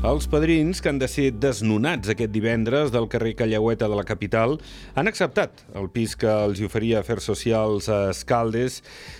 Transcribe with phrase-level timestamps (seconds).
[0.00, 4.54] Els padrins, que han de ser desnonats aquest divendres del carrer Callaueta de la capital,
[4.96, 8.78] han acceptat el pis que els oferia Afers Socials a Escaldes.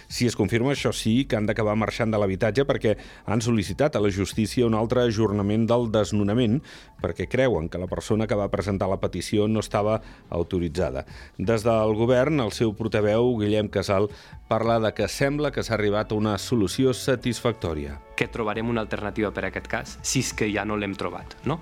[0.09, 2.97] Si es confirma això sí, que han d'acabar marxant de l'habitatge perquè
[3.29, 6.63] han sol·licitat a la justícia un altre ajornament del desnonament
[7.05, 10.01] perquè creuen que la persona que va presentar la petició no estava
[10.31, 11.05] autoritzada.
[11.37, 14.09] Des del govern, el seu portaveu, Guillem Casal,
[14.49, 18.01] parla de que sembla que s'ha arribat a una solució satisfactòria.
[18.21, 21.39] Que trobarem una alternativa per a aquest cas, si és que ja no l'hem trobat.
[21.49, 21.57] No?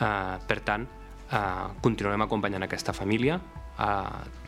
[0.00, 0.88] Uh, per tant,
[1.30, 4.40] uh, continuarem acompanyant aquesta família uh,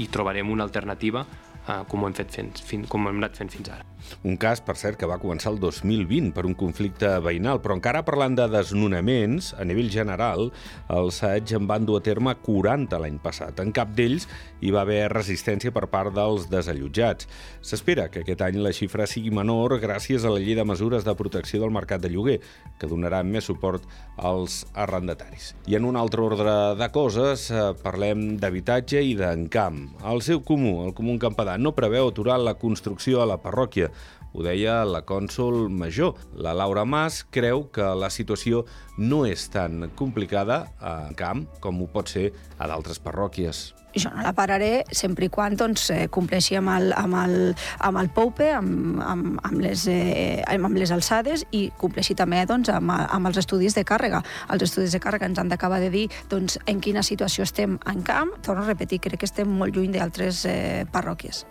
[0.00, 1.26] i trobarem una alternativa
[1.68, 3.86] uh, com, ho hem fet fins, fin, com hem anat fent fins ara.
[4.24, 8.02] Un cas, per cert, que va començar el 2020 per un conflicte veïnal, però encara
[8.06, 10.50] parlant de desnonaments, a nivell general,
[10.92, 13.60] els SAEG en van dur a terme 40 l'any passat.
[13.62, 14.26] En cap d'ells
[14.60, 17.28] hi va haver resistència per part dels desallotjats.
[17.60, 21.16] S'espera que aquest any la xifra sigui menor gràcies a la llei de mesures de
[21.16, 22.38] protecció del mercat de lloguer,
[22.80, 23.84] que donarà més suport
[24.16, 25.54] als arrendataris.
[25.70, 30.00] I en un altre ordre de coses, eh, parlem d'habitatge i d'encamp.
[30.10, 33.90] El seu comú, el comú Campadà, no preveu aturar la construcció a la parròquia
[34.32, 36.14] ho deia la cònsol major.
[36.34, 38.64] La Laura Mas creu que la situació
[38.98, 43.70] no és tan complicada a Camp com ho pot ser a d'altres parròquies.
[43.90, 47.36] Jo no la pararé sempre i quan doncs, eh, compleixi amb el, amb el,
[47.82, 52.70] amb el POUPE, amb, amb, amb, les, eh, amb les alçades i compleixi també doncs,
[52.70, 54.22] amb, amb els estudis de càrrega.
[54.54, 58.04] Els estudis de càrrega ens han d'acabar de dir doncs, en quina situació estem en
[58.06, 58.36] camp.
[58.46, 61.44] Torno a repetir, crec que estem molt lluny d'altres eh, parròquies.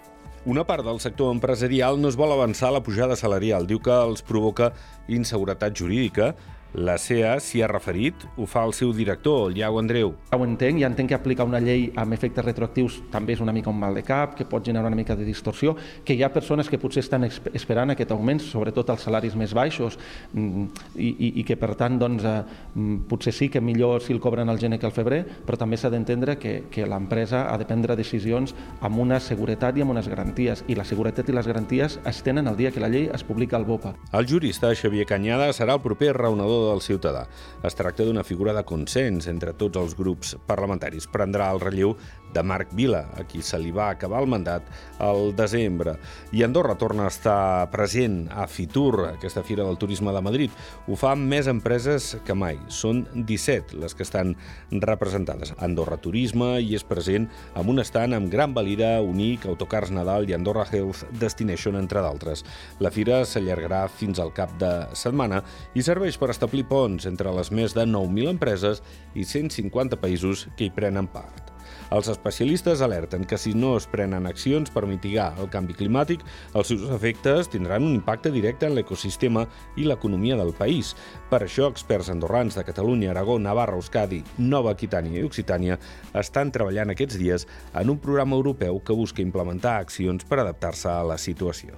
[0.49, 3.67] Una part del sector empresarial no es vol avançar la pujada salarial.
[3.69, 4.71] Diu que els provoca
[5.05, 6.31] inseguretat jurídica
[6.73, 10.11] la CEA s'hi ha referit, ho fa el seu director, el Iau Andreu.
[10.35, 13.71] Ho entenc, i entenc que aplicar una llei amb efectes retroactius també és una mica
[13.71, 15.75] un mal de cap, que pot generar una mica de distorsió,
[16.05, 19.97] que hi ha persones que potser estan esperant aquest augment, sobretot els salaris més baixos,
[20.33, 22.43] mm, i, i, i que per tant doncs, eh,
[22.75, 25.77] mm, potser sí que millor si el cobren al gener que al febrer, però també
[25.77, 30.07] s'ha d'entendre que, que l'empresa ha de prendre decisions amb una seguretat i amb unes
[30.07, 33.25] garanties, i la seguretat i les garanties es tenen el dia que la llei es
[33.25, 33.95] publica al BOPA.
[34.13, 37.25] El jurista Xavier Canyada serà el proper raonador del ciutadà.
[37.63, 41.07] Es tracta d'una figura de consens entre tots els grups parlamentaris.
[41.11, 41.95] Prendrà el relleu
[42.33, 44.65] de Marc Vila, a qui se li va acabar el mandat
[45.01, 45.95] al desembre.
[46.35, 50.53] I Andorra torna a estar present a Fitur, aquesta fira del turisme de Madrid.
[50.87, 52.59] Ho fan més empreses que mai.
[52.69, 54.35] Són 17 les que estan
[54.71, 55.53] representades.
[55.57, 57.27] Andorra Turisme hi és present
[57.57, 62.45] amb un estant amb gran valida, Unic, Autocars Nadal i Andorra Health Destination, entre d'altres.
[62.79, 65.41] La fira s'allargarà fins al cap de setmana
[65.73, 68.81] i serveix per establir ponts entre les més de 9.000 empreses
[69.13, 71.51] i 150 països que hi prenen part.
[71.93, 76.23] Els especialistes alerten que si no es prenen accions per mitigar el canvi climàtic,
[76.57, 79.45] els seus efectes tindran un impacte directe en l'ecosistema
[79.77, 80.95] i l'economia del país.
[81.29, 85.77] Per això, experts andorrans de Catalunya, Aragó, Navarra, Euskadi, Nova Aquitània i Occitània
[86.17, 91.03] estan treballant aquests dies en un programa europeu que busca implementar accions per adaptar-se a
[91.05, 91.77] la situació.